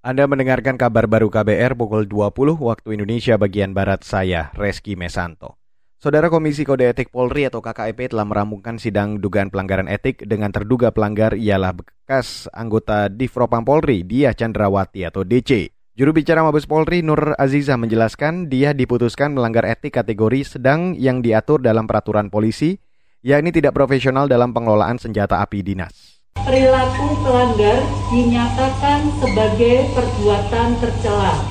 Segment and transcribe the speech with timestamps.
[0.00, 5.60] Anda mendengarkan kabar baru KBR pukul 20 waktu Indonesia bagian Barat saya, Reski Mesanto.
[6.00, 10.88] Saudara Komisi Kode Etik Polri atau KKEP telah merampungkan sidang dugaan pelanggaran etik dengan terduga
[10.88, 15.68] pelanggar ialah bekas anggota Divpropam Polri, Dia Chandrawati atau DC.
[15.92, 21.60] Juru bicara Mabes Polri Nur Aziza menjelaskan dia diputuskan melanggar etik kategori sedang yang diatur
[21.60, 22.80] dalam peraturan polisi,
[23.20, 26.19] yakni tidak profesional dalam pengelolaan senjata api dinas.
[26.50, 27.78] Perilaku pelanggar
[28.10, 31.46] dinyatakan sebagai perbuatan tercela.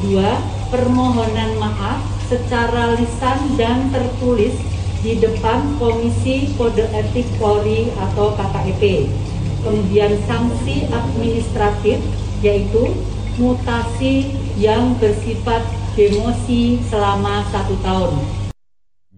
[0.00, 0.32] Dua,
[0.72, 4.56] permohonan maaf secara lisan dan tertulis
[5.04, 9.12] di depan Komisi Kode Etik Polri atau KKEP.
[9.60, 12.00] Kemudian sanksi administratif
[12.40, 12.96] yaitu
[13.36, 18.40] mutasi yang bersifat demosi selama satu tahun.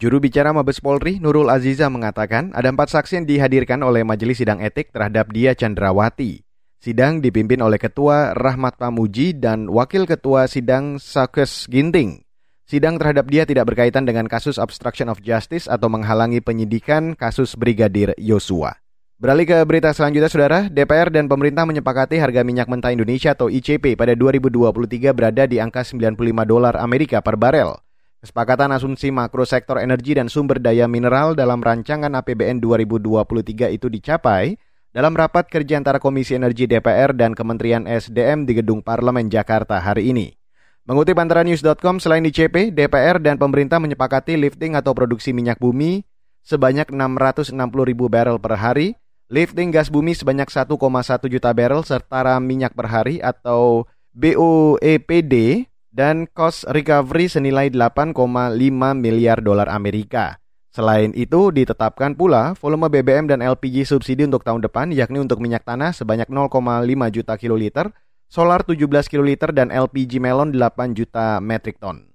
[0.02, 4.59] Juru bicara Mabes Polri, Nurul Aziza mengatakan ada empat saksi yang dihadirkan oleh Majelis Sidang
[4.59, 6.42] Etik terhadap dia Chandrawati.
[6.83, 12.19] Sidang dipimpin oleh Ketua Rahmat Pamuji dan Wakil Ketua Sidang Sakes Ginting.
[12.67, 18.11] Sidang terhadap dia tidak berkaitan dengan kasus obstruction of justice atau menghalangi penyidikan kasus Brigadir
[18.19, 18.83] Yosua.
[19.23, 20.67] Beralih ke berita selanjutnya, Saudara.
[20.67, 25.86] DPR dan pemerintah menyepakati harga minyak mentah Indonesia atau ICP pada 2023 berada di angka
[25.86, 27.92] 95 dolar Amerika per barel.
[28.23, 34.55] Kesepakatan asumsi makro sektor energi dan sumber daya mineral dalam rancangan APBN 2023 itu dicapai
[34.95, 40.14] dalam rapat kerja antara Komisi Energi DPR dan Kementerian SDM di Gedung Parlemen Jakarta hari
[40.14, 40.31] ini.
[40.87, 46.07] Mengutip antara news.com, selain ICP, DPR dan pemerintah menyepakati lifting atau produksi minyak bumi
[46.47, 47.59] sebanyak 660
[47.91, 48.95] ribu barrel per hari,
[49.34, 50.70] lifting gas bumi sebanyak 1,1
[51.27, 58.17] juta barrel serta minyak per hari atau BOEPD dan cost recovery senilai 8,5
[58.97, 60.41] miliar dolar Amerika.
[60.73, 65.69] Selain itu, ditetapkan pula volume BBM dan LPG subsidi untuk tahun depan, yakni untuk minyak
[65.69, 66.48] tanah sebanyak 0,5
[67.13, 67.93] juta kiloliter,
[68.25, 72.09] solar 17 kiloliter, dan LPG melon 8 juta metrik ton.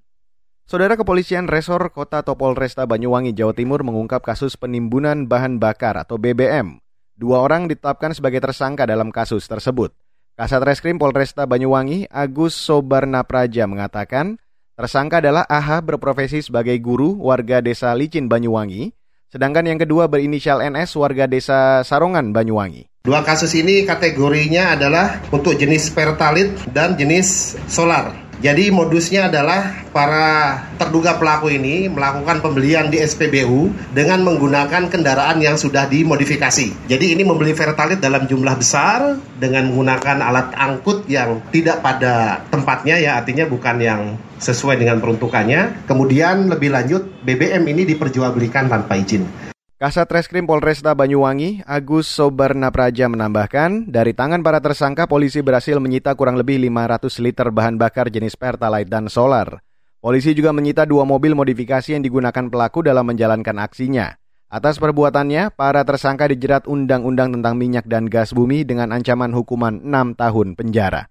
[0.65, 6.81] Saudara Kepolisian Resor Kota Topolresta Banyuwangi, Jawa Timur mengungkap kasus penimbunan bahan bakar atau BBM.
[7.13, 9.93] Dua orang ditetapkan sebagai tersangka dalam kasus tersebut.
[10.37, 14.37] Kasat Reskrim Polresta Banyuwangi, Agus Sobarna Praja mengatakan,
[14.77, 18.93] tersangka adalah AH berprofesi sebagai guru warga desa Licin Banyuwangi,
[19.33, 22.85] sedangkan yang kedua berinisial NS warga desa Sarongan Banyuwangi.
[23.01, 28.26] Dua kasus ini kategorinya adalah untuk jenis pertalit dan jenis solar.
[28.37, 35.57] Jadi modusnya adalah para terduga pelaku ini melakukan pembelian di SPBU dengan menggunakan kendaraan yang
[35.57, 36.85] sudah dimodifikasi.
[36.85, 43.01] Jadi ini membeli Vertalit dalam jumlah besar dengan menggunakan alat angkut yang tidak pada tempatnya
[43.01, 44.01] ya artinya bukan yang
[44.37, 45.89] sesuai dengan peruntukannya.
[45.89, 49.56] Kemudian lebih lanjut BBM ini diperjualbelikan tanpa izin.
[49.77, 56.17] Kasat Reskrim Polresta Banyuwangi, Agus Sobarna Praja menambahkan, dari tangan para tersangka polisi berhasil menyita
[56.17, 59.61] kurang lebih 500 liter bahan bakar jenis Pertalite dan solar.
[60.01, 64.17] Polisi juga menyita dua mobil modifikasi yang digunakan pelaku dalam menjalankan aksinya.
[64.49, 70.17] Atas perbuatannya, para tersangka dijerat Undang-Undang tentang Minyak dan Gas Bumi dengan ancaman hukuman 6
[70.17, 71.05] tahun penjara.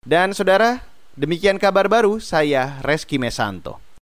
[0.00, 0.80] Dan saudara,
[1.12, 3.87] demikian kabar baru saya Reski Mesanto.